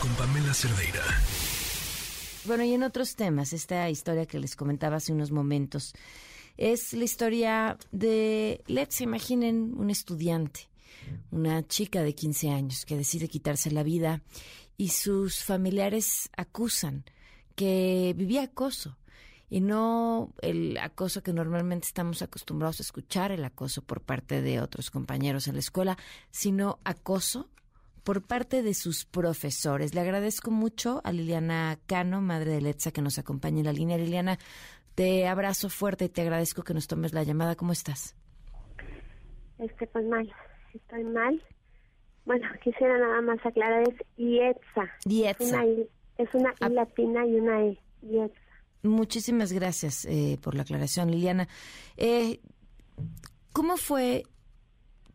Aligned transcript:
Con 0.00 0.10
Pamela 0.16 0.52
Cerdeira. 0.52 1.00
Bueno, 2.46 2.64
y 2.64 2.74
en 2.74 2.82
otros 2.82 3.14
temas, 3.14 3.52
esta 3.52 3.88
historia 3.88 4.26
que 4.26 4.40
les 4.40 4.56
comentaba 4.56 4.96
hace 4.96 5.12
unos 5.12 5.30
momentos 5.30 5.94
es 6.56 6.92
la 6.92 7.04
historia 7.04 7.78
de 7.92 8.64
Let's, 8.66 9.00
imaginen 9.02 9.72
un 9.76 9.88
estudiante, 9.88 10.68
una 11.30 11.64
chica 11.68 12.02
de 12.02 12.16
15 12.16 12.50
años 12.50 12.84
que 12.84 12.96
decide 12.96 13.28
quitarse 13.28 13.70
la 13.70 13.84
vida 13.84 14.22
y 14.76 14.88
sus 14.88 15.44
familiares 15.44 16.28
acusan 16.36 17.04
que 17.54 18.14
vivía 18.16 18.42
acoso 18.42 18.98
y 19.48 19.60
no 19.60 20.32
el 20.42 20.76
acoso 20.78 21.22
que 21.22 21.32
normalmente 21.32 21.86
estamos 21.86 22.20
acostumbrados 22.20 22.80
a 22.80 22.82
escuchar, 22.82 23.30
el 23.30 23.44
acoso 23.44 23.82
por 23.82 24.00
parte 24.00 24.42
de 24.42 24.60
otros 24.60 24.90
compañeros 24.90 25.46
en 25.46 25.54
la 25.54 25.60
escuela, 25.60 25.96
sino 26.32 26.80
acoso 26.82 27.48
por 28.06 28.22
parte 28.22 28.62
de 28.62 28.72
sus 28.72 29.04
profesores. 29.04 29.92
Le 29.92 30.00
agradezco 30.00 30.52
mucho 30.52 31.00
a 31.02 31.10
Liliana 31.10 31.76
Cano, 31.86 32.20
madre 32.20 32.52
de 32.52 32.60
Letza, 32.60 32.92
que 32.92 33.02
nos 33.02 33.18
acompaña 33.18 33.58
en 33.58 33.64
la 33.64 33.72
línea. 33.72 33.98
Liliana, 33.98 34.38
te 34.94 35.26
abrazo 35.26 35.68
fuerte 35.68 36.04
y 36.04 36.08
te 36.08 36.22
agradezco 36.22 36.62
que 36.62 36.72
nos 36.72 36.86
tomes 36.86 37.12
la 37.12 37.24
llamada. 37.24 37.56
¿Cómo 37.56 37.72
estás? 37.72 38.14
Este, 39.58 39.88
pues 39.88 40.06
mal, 40.06 40.32
estoy 40.72 41.02
mal. 41.02 41.42
Bueno, 42.26 42.46
quisiera 42.62 42.96
nada 42.96 43.20
más 43.22 43.44
aclarar, 43.44 43.82
es 43.88 43.96
IETSA. 44.16 44.88
IETSA. 45.04 45.64
Es 46.18 46.32
una, 46.32 46.54
I, 46.60 46.72
latina 46.72 47.26
y 47.26 47.34
una 47.34 47.64
E, 47.64 47.78
IETSA. 48.02 48.40
Muchísimas 48.84 49.52
gracias 49.52 50.04
eh, 50.04 50.38
por 50.40 50.54
la 50.54 50.62
aclaración, 50.62 51.10
Liliana. 51.10 51.48
Eh, 51.96 52.38
¿Cómo 53.52 53.76
fue 53.76 54.22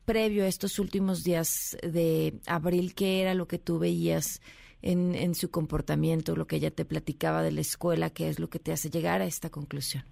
previo 0.06 0.44
a 0.44 0.48
estos 0.48 0.80
últimos 0.80 1.24
días 1.24 1.78
de 1.84 2.40
abril? 2.48 2.94
¿Qué 2.96 3.22
era 3.22 3.34
lo 3.34 3.48
que 3.48 3.60
tú 3.60 3.80
veías 3.80 4.42
en, 4.82 5.16
en 5.16 5.36
su 5.36 5.52
comportamiento, 5.52 6.36
lo 6.36 6.48
que 6.48 6.58
ella 6.58 6.72
te 6.72 6.86
platicaba 6.86 7.42
de 7.42 7.52
la 7.52 7.62
escuela? 7.62 8.10
¿Qué 8.10 8.30
es 8.30 8.40
lo 8.40 8.50
que 8.50 8.60
te 8.60 8.72
hace 8.72 8.90
llegar 8.90 9.22
a 9.22 9.26
esta 9.26 9.50
conclusión? 9.50 10.04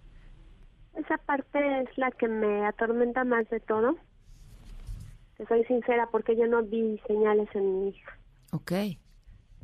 Esa 0.96 1.18
parte 1.18 1.82
es 1.82 1.98
la 1.98 2.12
que 2.12 2.28
me 2.28 2.66
atormenta 2.66 3.24
más 3.24 3.50
de 3.50 3.60
todo. 3.60 3.96
Te 5.38 5.46
soy 5.46 5.64
sincera 5.66 6.08
porque 6.12 6.36
yo 6.36 6.48
no 6.48 6.64
vi 6.64 7.00
señales 7.08 7.48
en 7.54 7.80
mi 7.80 7.90
hija. 7.90 8.18
Ok. 8.52 8.72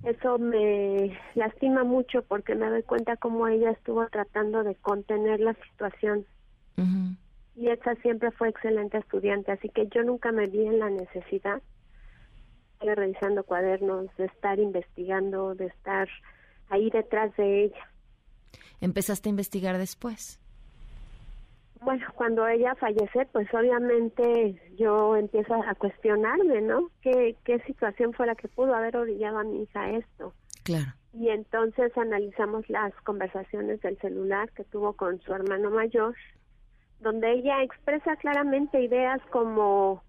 Eso 0.04 0.38
me 0.38 1.18
lastima 1.34 1.84
mucho 1.84 2.22
porque 2.24 2.56
me 2.56 2.70
doy 2.70 2.84
cuenta 2.84 3.18
cómo 3.18 3.48
ella 3.48 3.72
estuvo 3.72 4.08
tratando 4.08 4.64
de 4.64 4.76
contener 4.76 5.40
la 5.40 5.56
situación. 5.72 6.26
Y 7.56 7.70
ella 7.70 7.96
siempre 8.02 8.32
fue 8.32 8.50
excelente 8.50 8.98
estudiante, 8.98 9.52
así 9.52 9.70
que 9.70 9.88
yo 9.88 10.04
nunca 10.04 10.32
me 10.32 10.48
vi 10.48 10.66
en 10.66 10.80
la 10.80 10.90
necesidad 10.90 11.62
de 12.82 12.96
revisando 12.96 13.44
cuadernos, 13.44 14.08
de 14.18 14.26
estar 14.26 14.60
investigando, 14.60 15.56
de 15.56 15.68
estar 15.68 16.08
ahí 16.70 16.90
detrás 16.90 17.36
de 17.38 17.66
ella. 17.66 17.90
¿Empezaste 18.82 19.30
a 19.30 19.32
investigar 19.32 19.78
después? 19.78 20.40
Bueno, 21.82 22.06
cuando 22.16 22.48
ella 22.48 22.74
fallece, 22.76 23.28
pues 23.32 23.48
obviamente 23.54 24.60
yo 24.78 25.16
empiezo 25.16 25.54
a 25.54 25.76
cuestionarme, 25.76 26.62
¿no? 26.62 26.90
¿Qué, 27.02 27.36
qué 27.44 27.60
situación 27.60 28.14
fue 28.14 28.26
la 28.26 28.36
que 28.36 28.48
pudo 28.48 28.74
haber 28.74 28.98
orillado 28.98 29.40
a 29.40 29.44
mi 29.44 29.64
hija 29.64 29.84
a 29.84 29.92
esto? 29.92 30.34
Claro. 30.64 30.94
Y 31.14 31.30
entonces 31.30 31.96
analizamos 31.98 32.68
las 32.70 32.94
conversaciones 33.04 33.82
del 33.82 33.98
celular 34.00 34.52
que 34.52 34.64
tuvo 34.66 34.94
con 34.94 35.22
su 35.22 35.34
hermano 35.34 35.70
mayor, 35.70 36.16
donde 37.00 37.32
ella 37.34 37.62
expresa 37.64 38.16
claramente 38.16 38.82
ideas 38.82 39.22
como 39.32 40.04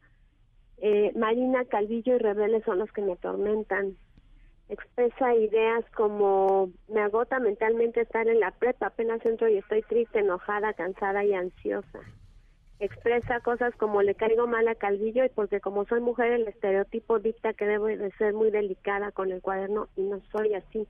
eh, 0.78 1.12
Marina 1.16 1.64
Calvillo 1.64 2.16
y 2.16 2.18
Rebeldes 2.18 2.64
son 2.64 2.78
los 2.78 2.92
que 2.92 3.02
me 3.02 3.12
atormentan, 3.12 3.96
expresa 4.68 5.34
ideas 5.34 5.84
como 5.94 6.70
me 6.88 7.00
agota 7.00 7.38
mentalmente 7.38 8.00
estar 8.00 8.26
en 8.28 8.40
la 8.40 8.50
prepa, 8.50 8.86
apenas 8.86 9.24
entro 9.24 9.48
y 9.48 9.58
estoy 9.58 9.82
triste, 9.82 10.20
enojada, 10.20 10.72
cansada 10.74 11.24
y 11.24 11.34
ansiosa. 11.34 12.00
Expresa 12.78 13.40
cosas 13.40 13.74
como 13.76 14.02
le 14.02 14.14
caigo 14.14 14.46
mal 14.46 14.68
a 14.68 14.74
Calvillo 14.74 15.24
y 15.24 15.30
porque 15.30 15.60
como 15.60 15.86
soy 15.86 16.00
mujer 16.00 16.32
el 16.32 16.46
estereotipo 16.46 17.18
dicta 17.18 17.54
que 17.54 17.64
debo 17.64 17.86
de 17.86 18.10
ser 18.18 18.34
muy 18.34 18.50
delicada 18.50 19.12
con 19.12 19.32
el 19.32 19.40
cuaderno 19.40 19.88
y 19.96 20.02
no 20.02 20.20
soy 20.30 20.52
así. 20.54 20.86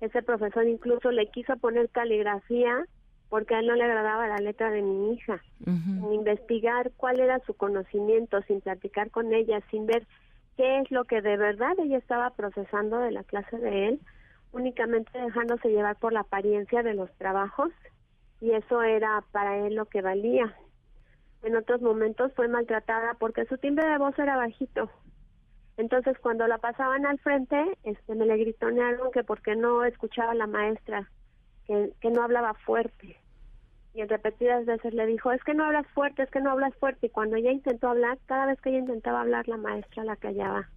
Ese 0.00 0.22
profesor 0.22 0.66
incluso 0.66 1.10
le 1.10 1.26
quiso 1.26 1.56
poner 1.58 1.90
caligrafía 1.90 2.86
porque 3.30 3.54
a 3.54 3.60
él 3.60 3.68
no 3.68 3.76
le 3.76 3.84
agradaba 3.84 4.26
la 4.26 4.36
letra 4.38 4.70
de 4.70 4.82
mi 4.82 5.14
hija. 5.14 5.40
Sin 5.64 6.12
investigar 6.12 6.90
cuál 6.96 7.20
era 7.20 7.38
su 7.46 7.54
conocimiento, 7.54 8.42
sin 8.42 8.60
platicar 8.60 9.10
con 9.10 9.32
ella, 9.32 9.62
sin 9.70 9.86
ver 9.86 10.06
qué 10.56 10.80
es 10.80 10.90
lo 10.90 11.04
que 11.04 11.22
de 11.22 11.36
verdad 11.36 11.78
ella 11.78 11.96
estaba 11.96 12.30
procesando 12.30 12.98
de 12.98 13.12
la 13.12 13.22
clase 13.22 13.56
de 13.56 13.88
él, 13.88 14.00
únicamente 14.52 15.16
dejándose 15.18 15.70
llevar 15.70 15.96
por 15.96 16.12
la 16.12 16.20
apariencia 16.20 16.82
de 16.82 16.94
los 16.94 17.10
trabajos 17.18 17.70
y 18.40 18.50
eso 18.50 18.82
era 18.82 19.22
para 19.30 19.58
él 19.58 19.76
lo 19.76 19.86
que 19.86 20.02
valía. 20.02 20.52
En 21.44 21.56
otros 21.56 21.80
momentos 21.80 22.32
fue 22.34 22.48
maltratada 22.48 23.14
porque 23.14 23.44
su 23.46 23.58
timbre 23.58 23.88
de 23.88 23.98
voz 23.98 24.18
era 24.18 24.36
bajito. 24.36 24.90
Entonces 25.76 26.18
cuando 26.18 26.48
la 26.48 26.58
pasaban 26.58 27.06
al 27.06 27.20
frente, 27.20 27.78
este 27.84 28.14
me 28.16 28.26
le 28.26 28.36
gritonearon 28.38 29.12
que 29.12 29.22
porque 29.22 29.54
no 29.54 29.84
escuchaba 29.84 30.32
a 30.32 30.34
la 30.34 30.48
maestra, 30.48 31.08
que, 32.00 32.10
no 32.10 32.22
hablaba 32.22 32.54
fuerte 32.54 33.16
y 33.94 34.00
en 34.00 34.08
repetidas 34.08 34.66
veces 34.66 34.94
le 34.94 35.06
dijo, 35.06 35.32
es 35.32 35.42
que 35.44 35.54
no 35.54 35.64
hablas 35.64 35.86
fuerte, 35.88 36.22
es 36.22 36.30
que 36.30 36.40
no 36.40 36.50
hablas 36.50 36.74
fuerte. 36.76 37.06
Y 37.06 37.10
cuando 37.10 37.36
ella 37.36 37.50
intentó 37.50 37.88
hablar, 37.88 38.18
cada 38.26 38.46
vez 38.46 38.60
que 38.60 38.70
ella 38.70 38.78
intentaba 38.78 39.20
hablar, 39.20 39.48
la 39.48 39.56
maestra 39.56 40.04
la 40.04 40.16
callaba. 40.16 40.68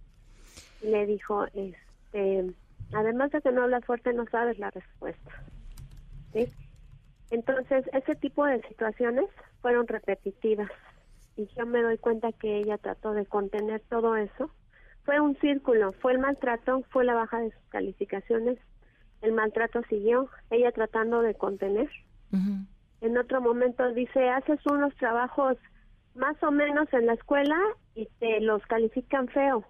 Y 0.82 0.88
le 0.88 1.06
dijo, 1.06 1.46
este, 1.54 2.52
además 2.92 3.30
de 3.30 3.40
que 3.40 3.52
no 3.52 3.62
hablas 3.62 3.84
fuerte, 3.84 4.12
no 4.12 4.26
sabes 4.26 4.58
la 4.58 4.70
respuesta. 4.70 5.30
¿Sí? 6.32 6.48
Entonces, 7.30 7.88
ese 7.92 8.16
tipo 8.16 8.44
de 8.44 8.62
situaciones 8.62 9.26
fueron 9.62 9.86
repetitivas. 9.86 10.70
Y 11.36 11.46
yo 11.56 11.66
me 11.66 11.82
doy 11.82 11.98
cuenta 11.98 12.32
que 12.32 12.58
ella 12.58 12.78
trató 12.78 13.12
de 13.12 13.26
contener 13.26 13.80
todo 13.88 14.16
eso. 14.16 14.50
Fue 15.04 15.20
un 15.20 15.36
círculo, 15.36 15.92
fue 15.92 16.12
el 16.12 16.18
maltrato, 16.18 16.82
fue 16.90 17.04
la 17.04 17.14
baja 17.14 17.38
de 17.40 17.52
sus 17.52 17.68
calificaciones, 17.68 18.58
el 19.24 19.32
maltrato 19.32 19.82
siguió, 19.88 20.28
ella 20.50 20.70
tratando 20.72 21.22
de 21.22 21.34
contener 21.34 21.90
en 23.04 23.18
otro 23.18 23.42
momento 23.42 23.92
dice, 23.92 24.30
haces 24.30 24.58
unos 24.64 24.94
trabajos 24.96 25.58
más 26.14 26.42
o 26.42 26.50
menos 26.50 26.90
en 26.92 27.04
la 27.04 27.12
escuela 27.12 27.56
y 27.94 28.06
te 28.18 28.40
los 28.40 28.64
califican 28.66 29.28
feo. 29.28 29.62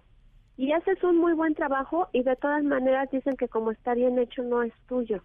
Y 0.55 0.71
haces 0.71 1.03
un 1.03 1.17
muy 1.17 1.33
buen 1.33 1.53
trabajo 1.53 2.07
y 2.13 2.23
de 2.23 2.37
todas 2.37 2.63
maneras 2.63 3.11
dicen 3.11 3.35
que 3.35 3.49
como 3.49 3.71
está 3.71 3.93
bien 3.93 4.17
hecho 4.19 4.41
no 4.43 4.63
es 4.63 4.73
tuyo. 4.87 5.21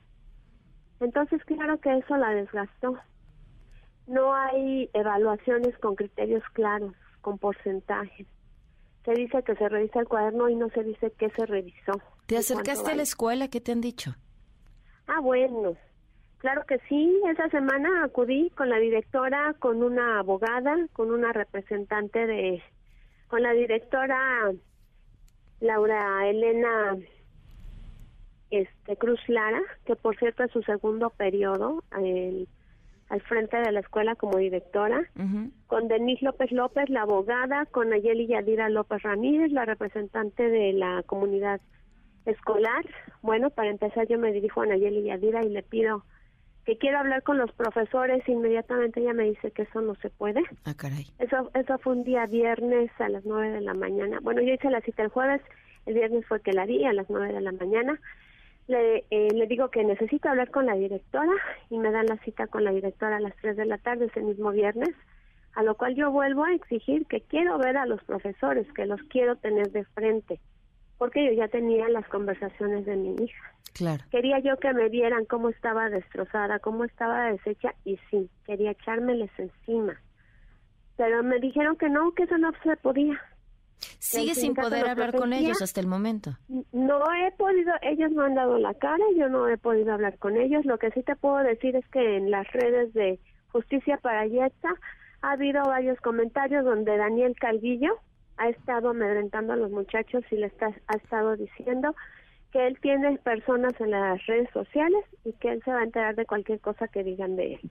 Entonces 0.98 1.44
claro 1.44 1.78
que 1.78 1.98
eso 1.98 2.16
la 2.16 2.30
desgastó. 2.30 2.98
No 4.08 4.34
hay 4.34 4.90
evaluaciones 4.92 5.78
con 5.78 5.94
criterios 5.94 6.42
claros, 6.52 6.94
con 7.20 7.38
porcentajes. 7.38 8.26
Se 9.04 9.12
dice 9.12 9.42
que 9.42 9.54
se 9.56 9.68
revisa 9.68 10.00
el 10.00 10.08
cuaderno 10.08 10.48
y 10.48 10.54
no 10.54 10.68
se 10.70 10.84
dice 10.84 11.12
qué 11.18 11.30
se 11.30 11.46
revisó. 11.46 12.00
¿Te 12.26 12.36
acercaste 12.36 12.90
a 12.90 12.94
la 12.94 13.02
escuela? 13.02 13.48
¿Qué 13.48 13.60
te 13.60 13.72
han 13.72 13.80
dicho? 13.80 14.14
Ah, 15.06 15.20
bueno, 15.20 15.76
Claro 16.40 16.64
que 16.66 16.78
sí, 16.88 17.20
esa 17.30 17.50
semana 17.50 18.02
acudí 18.02 18.48
con 18.56 18.70
la 18.70 18.78
directora, 18.78 19.54
con 19.58 19.82
una 19.82 20.20
abogada, 20.20 20.74
con 20.94 21.10
una 21.10 21.34
representante 21.34 22.26
de, 22.26 22.62
con 23.28 23.42
la 23.42 23.52
directora 23.52 24.50
Laura 25.60 26.26
Elena 26.28 26.96
este 28.50 28.96
Cruz 28.96 29.20
Lara, 29.28 29.60
que 29.84 29.96
por 29.96 30.18
cierto 30.18 30.42
es 30.42 30.50
su 30.50 30.62
segundo 30.62 31.10
periodo 31.10 31.84
al 33.10 33.20
frente 33.22 33.56
de 33.56 33.72
la 33.72 33.80
escuela 33.80 34.14
como 34.14 34.38
directora, 34.38 35.02
con 35.66 35.88
Denise 35.88 36.24
López 36.24 36.52
López, 36.52 36.88
la 36.88 37.02
abogada, 37.02 37.66
con 37.66 37.92
Ayeli 37.92 38.28
Yadira 38.28 38.68
López 38.68 39.02
Ramírez, 39.02 39.50
la 39.50 39.64
representante 39.64 40.48
de 40.48 40.72
la 40.72 41.02
comunidad 41.04 41.60
escolar. 42.24 42.84
Bueno, 43.20 43.50
para 43.50 43.70
empezar 43.70 44.06
yo 44.06 44.16
me 44.18 44.32
dirijo 44.32 44.62
a 44.62 44.66
Nayeli 44.66 45.02
Yadira 45.02 45.44
y 45.44 45.50
le 45.50 45.64
pido 45.64 46.04
que 46.64 46.78
quiero 46.78 46.98
hablar 46.98 47.24
con 47.24 47.36
los 47.36 47.50
profesores, 47.52 48.22
inmediatamente 48.28 49.00
ella 49.00 49.12
me 49.12 49.24
dice 49.24 49.50
que 49.50 49.62
eso 49.62 49.80
no 49.80 49.96
se 49.96 50.10
puede. 50.10 50.42
Ah, 50.64 50.74
caray. 50.74 51.06
Eso, 51.18 51.50
eso 51.54 51.78
fue 51.78 51.94
un 51.94 52.04
día 52.04 52.26
viernes 52.26 52.92
a 53.00 53.08
las 53.08 53.24
nueve 53.24 53.50
de 53.50 53.60
la 53.60 53.74
mañana. 53.74 54.20
Bueno, 54.22 54.40
yo 54.40 54.54
hice 54.54 54.70
la 54.70 54.82
cita 54.82 55.02
el 55.02 55.08
jueves, 55.08 55.42
el 55.86 55.94
viernes 55.94 56.24
fue 56.26 56.40
que 56.42 56.52
la 56.52 56.66
di 56.66 56.84
a 56.84 56.92
las 56.92 57.10
nueve 57.10 57.32
de 57.32 57.40
la 57.40 57.50
mañana. 57.50 57.98
Le, 58.70 59.04
eh, 59.10 59.28
le 59.34 59.46
digo 59.46 59.68
que 59.68 59.82
necesito 59.82 60.28
hablar 60.28 60.50
con 60.50 60.66
la 60.66 60.74
directora 60.74 61.32
y 61.70 61.78
me 61.78 61.90
dan 61.90 62.06
la 62.06 62.18
cita 62.18 62.46
con 62.46 62.62
la 62.62 62.70
directora 62.70 63.16
a 63.16 63.20
las 63.20 63.34
tres 63.36 63.56
de 63.56 63.66
la 63.66 63.78
tarde 63.78 64.06
ese 64.06 64.20
mismo 64.20 64.52
viernes, 64.52 64.94
a 65.54 65.62
lo 65.62 65.74
cual 65.74 65.96
yo 65.96 66.10
vuelvo 66.12 66.44
a 66.44 66.54
exigir 66.54 67.06
que 67.06 67.20
quiero 67.20 67.58
ver 67.58 67.76
a 67.76 67.86
los 67.86 68.02
profesores, 68.04 68.72
que 68.72 68.86
los 68.86 69.02
quiero 69.04 69.36
tener 69.36 69.72
de 69.72 69.84
frente 69.86 70.40
porque 71.00 71.24
yo 71.24 71.32
ya 71.32 71.48
tenía 71.48 71.88
las 71.88 72.06
conversaciones 72.08 72.84
de 72.84 72.94
mi 72.94 73.14
hija. 73.24 73.54
Claro. 73.72 74.04
Quería 74.10 74.38
yo 74.40 74.58
que 74.58 74.70
me 74.74 74.90
vieran 74.90 75.24
cómo 75.24 75.48
estaba 75.48 75.88
destrozada, 75.88 76.58
cómo 76.58 76.84
estaba 76.84 77.32
deshecha 77.32 77.74
y 77.86 77.98
sí, 78.10 78.28
quería 78.44 78.72
echármeles 78.72 79.30
encima. 79.38 79.98
Pero 80.98 81.22
me 81.22 81.38
dijeron 81.38 81.76
que 81.76 81.88
no, 81.88 82.12
que 82.12 82.24
eso 82.24 82.36
no 82.36 82.52
se 82.62 82.76
podía. 82.76 83.18
Sigue 83.98 84.34
sin 84.34 84.54
poder 84.54 84.88
hablar 84.88 85.14
con 85.14 85.32
ellos 85.32 85.62
hasta 85.62 85.80
el 85.80 85.86
momento. 85.86 86.36
No 86.72 87.00
he 87.14 87.30
podido, 87.32 87.72
ellos 87.82 88.10
no 88.12 88.22
han 88.22 88.34
dado 88.34 88.58
la 88.58 88.74
cara, 88.74 89.04
yo 89.16 89.28
no 89.28 89.48
he 89.48 89.58
podido 89.58 89.92
hablar 89.92 90.18
con 90.18 90.36
ellos. 90.36 90.64
Lo 90.64 90.78
que 90.78 90.90
sí 90.90 91.02
te 91.02 91.16
puedo 91.16 91.38
decir 91.38 91.76
es 91.76 91.86
que 91.88 92.16
en 92.16 92.30
las 92.30 92.50
redes 92.52 92.92
de 92.94 93.18
Justicia 93.52 93.98
para 93.98 94.26
Yetza 94.26 94.70
ha 95.22 95.32
habido 95.32 95.62
varios 95.62 96.00
comentarios 96.00 96.64
donde 96.64 96.96
Daniel 96.96 97.34
Calvillo 97.38 97.98
ha 98.36 98.48
estado 98.48 98.90
amedrentando 98.90 99.52
a 99.52 99.56
los 99.56 99.70
muchachos 99.70 100.24
y 100.30 100.36
les 100.36 100.52
ha 100.62 100.96
estado 100.96 101.36
diciendo 101.36 101.94
que 102.52 102.66
él 102.66 102.78
tiene 102.80 103.18
personas 103.18 103.78
en 103.80 103.90
las 103.90 104.24
redes 104.26 104.48
sociales 104.52 105.04
y 105.24 105.32
que 105.34 105.52
él 105.52 105.62
se 105.64 105.70
va 105.70 105.80
a 105.80 105.84
enterar 105.84 106.16
de 106.16 106.26
cualquier 106.26 106.60
cosa 106.60 106.88
que 106.88 107.04
digan 107.04 107.36
de 107.36 107.54
él. 107.54 107.70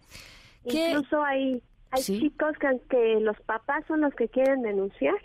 Incluso 0.63 1.23
hay, 1.23 1.62
hay 1.91 2.01
chicos 2.01 2.57
que, 2.59 2.79
que 2.89 3.19
los 3.19 3.39
papás 3.41 3.83
son 3.88 4.01
los 4.01 4.13
que 4.13 4.29
quieren 4.29 4.62
denunciar 4.62 5.17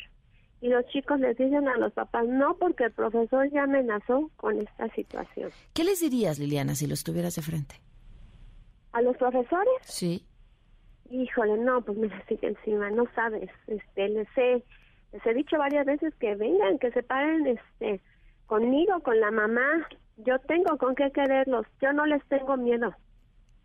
y 0.64 0.68
los 0.70 0.86
chicos 0.86 1.20
les 1.20 1.36
dicen 1.36 1.68
a 1.68 1.76
los 1.76 1.92
papás 1.92 2.26
no 2.26 2.56
porque 2.56 2.84
el 2.84 2.92
profesor 2.92 3.50
ya 3.50 3.64
amenazó 3.64 4.30
con 4.38 4.58
esta 4.58 4.88
situación. 4.94 5.50
¿Qué 5.74 5.84
les 5.84 6.00
dirías, 6.00 6.38
Liliana, 6.38 6.74
si 6.74 6.86
los 6.86 7.04
tuvieras 7.04 7.34
de 7.34 7.42
frente? 7.42 7.74
¿A 8.92 9.02
los 9.02 9.14
profesores? 9.18 9.74
Sí. 9.82 10.24
Híjole, 11.10 11.58
no, 11.58 11.82
pues 11.82 11.98
me 11.98 12.08
sigue 12.28 12.48
encima, 12.48 12.88
no 12.88 13.04
sabes. 13.14 13.50
Este, 13.66 14.08
les 14.08 14.26
he, 14.38 14.64
les 15.12 15.26
he 15.26 15.34
dicho 15.34 15.58
varias 15.58 15.84
veces 15.84 16.14
que 16.14 16.34
vengan, 16.34 16.78
que 16.78 16.92
se 16.92 17.02
paren 17.02 17.46
este, 17.46 18.00
conmigo, 18.46 19.00
con 19.00 19.20
la 19.20 19.30
mamá. 19.30 19.86
Yo 20.16 20.38
tengo 20.48 20.78
con 20.78 20.94
qué 20.94 21.10
quererlos, 21.12 21.66
yo 21.82 21.92
no 21.92 22.06
les 22.06 22.24
tengo 22.28 22.56
miedo. 22.56 22.94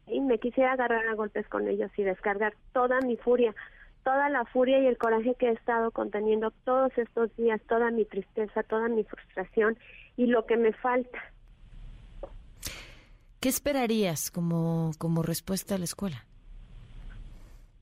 Y 0.05 0.19
me 0.19 0.37
quisiera 0.37 0.73
agarrar 0.73 1.07
a 1.07 1.13
golpes 1.13 1.47
con 1.47 1.65
ellos 1.69 1.91
y 1.95 2.03
descargar 2.03 2.55
toda 2.73 2.99
mi 2.99 3.15
furia 3.15 3.55
toda 4.03 4.29
la 4.29 4.45
furia 4.45 4.79
y 4.79 4.85
el 4.87 4.97
coraje 4.97 5.35
que 5.35 5.47
he 5.47 5.51
estado 5.51 5.91
conteniendo 5.91 6.51
todos 6.63 6.97
estos 6.97 7.35
días, 7.35 7.61
toda 7.67 7.91
mi 7.91 8.05
tristeza, 8.05 8.63
toda 8.63 8.87
mi 8.87 9.03
frustración 9.03 9.77
y 10.17 10.27
lo 10.27 10.45
que 10.45 10.57
me 10.57 10.73
falta. 10.73 11.19
¿Qué 13.39 13.47
esperarías 13.47 14.31
como, 14.31 14.91
como 14.97 15.23
respuesta 15.23 15.75
a 15.75 15.77
la 15.77 15.85
escuela? 15.85 16.25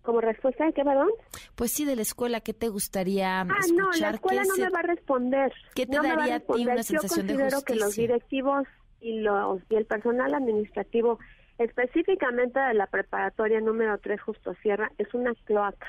¿Como 0.04 0.22
respuesta 0.22 0.66
de 0.66 0.72
qué, 0.72 0.84
perdón? 0.86 1.10
Pues 1.56 1.72
sí, 1.72 1.84
de 1.84 1.96
la 1.96 2.04
escuela, 2.04 2.40
¿qué 2.40 2.54
te 2.54 2.70
gustaría 2.70 3.42
ah, 3.42 3.46
no, 3.74 3.90
la 4.00 4.12
escuela 4.12 4.44
no 4.46 4.56
me 4.56 4.70
va 4.70 4.80
a 4.80 4.84
responder. 4.84 5.52
¿Qué 5.76 5.86
te 5.86 5.98
daría 5.98 6.36
a, 6.36 6.40
ti 6.40 6.64
una 6.66 6.84
sensación 6.84 7.28
Yo 7.28 7.36
considero 7.36 7.62
que 7.64 7.76
los 7.76 7.96
directivos 7.96 8.68
y, 9.02 9.20
los, 9.20 9.62
y 9.70 9.76
el 9.76 9.86
personal 9.86 10.34
administrativo, 10.34 11.20
específicamente 11.58 12.60
de 12.60 12.74
la 12.76 12.88
preparatoria 12.88 13.60
número 13.60 13.98
3 13.98 14.22
Justo 14.22 14.54
Sierra, 14.62 14.92
es 14.98 15.14
una 15.14 15.34
cloaca. 15.44 15.88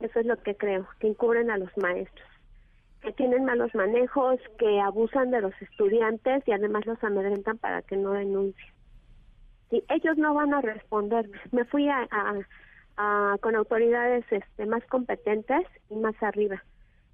Eso 0.00 0.20
es 0.20 0.26
lo 0.26 0.36
que 0.42 0.54
creo, 0.54 0.86
que 1.00 1.08
encubren 1.08 1.50
a 1.50 1.58
los 1.58 1.74
maestros, 1.78 2.28
que 3.00 3.12
tienen 3.12 3.44
malos 3.44 3.74
manejos, 3.74 4.38
que 4.58 4.80
abusan 4.80 5.30
de 5.30 5.40
los 5.40 5.54
estudiantes 5.62 6.46
y 6.46 6.52
además 6.52 6.84
los 6.86 7.02
amedrentan 7.02 7.58
para 7.58 7.82
que 7.82 7.96
no 7.96 8.12
denuncien. 8.12 8.72
Y 9.70 9.82
ellos 9.88 10.16
no 10.16 10.34
van 10.34 10.54
a 10.54 10.60
responder. 10.60 11.28
Me 11.50 11.64
fui 11.64 11.88
a, 11.88 12.06
con 13.40 13.56
autoridades 13.56 14.24
este, 14.30 14.66
más 14.66 14.84
competentes 14.86 15.66
y 15.90 15.96
más 15.96 16.14
arriba. 16.22 16.62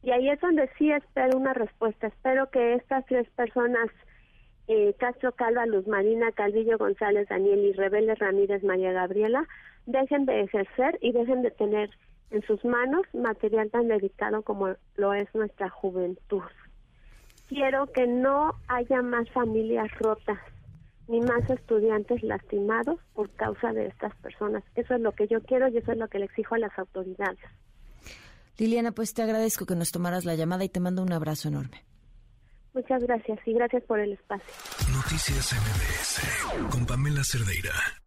Y 0.02 0.10
ahí 0.10 0.28
es 0.28 0.40
donde 0.40 0.68
sí 0.76 0.90
espero 0.90 1.38
una 1.38 1.54
respuesta. 1.54 2.08
Espero 2.08 2.50
que 2.50 2.74
estas 2.74 3.06
tres 3.06 3.28
personas, 3.30 3.88
eh, 4.68 4.94
Castro 4.98 5.32
Calva, 5.32 5.64
Luz 5.66 5.86
Marina, 5.86 6.32
Calvillo 6.32 6.76
González, 6.76 7.28
Daniel 7.28 7.60
y 7.60 7.72
Rebelde 7.72 8.16
Ramírez, 8.16 8.64
María 8.64 8.92
Gabriela, 8.92 9.46
dejen 9.86 10.26
de 10.26 10.42
ejercer 10.42 10.98
y 11.00 11.12
dejen 11.12 11.42
de 11.42 11.50
tener 11.50 11.90
en 12.30 12.42
sus 12.42 12.64
manos 12.64 13.02
material 13.12 13.70
tan 13.70 13.88
delicado 13.88 14.42
como 14.42 14.74
lo 14.96 15.14
es 15.14 15.32
nuestra 15.34 15.68
juventud. 15.68 16.42
Quiero 17.48 17.86
que 17.92 18.06
no 18.06 18.52
haya 18.68 19.02
más 19.02 19.28
familias 19.30 19.90
rotas 19.98 20.38
ni 21.08 21.20
más 21.20 21.48
estudiantes 21.50 22.22
lastimados 22.22 22.98
por 23.12 23.30
causa 23.32 23.72
de 23.72 23.86
estas 23.86 24.14
personas. 24.16 24.64
Eso 24.74 24.94
es 24.94 25.00
lo 25.00 25.12
que 25.12 25.28
yo 25.28 25.42
quiero 25.42 25.68
y 25.68 25.76
eso 25.76 25.92
es 25.92 25.98
lo 25.98 26.08
que 26.08 26.18
le 26.18 26.24
exijo 26.24 26.54
a 26.54 26.58
las 26.58 26.78
autoridades. 26.78 27.40
Liliana, 28.56 28.92
pues 28.92 29.12
te 29.12 29.22
agradezco 29.22 29.66
que 29.66 29.74
nos 29.74 29.92
tomaras 29.92 30.24
la 30.24 30.34
llamada 30.34 30.64
y 30.64 30.68
te 30.68 30.80
mando 30.80 31.02
un 31.02 31.12
abrazo 31.12 31.48
enorme. 31.48 31.84
Muchas 32.74 33.02
gracias 33.02 33.38
y 33.44 33.52
gracias 33.52 33.82
por 33.84 34.00
el 34.00 34.12
espacio. 34.12 34.48
Noticias 34.94 35.52
MBS 35.52 36.70
con 36.70 36.86
Pamela 36.86 37.22
Cerdeira. 37.22 38.01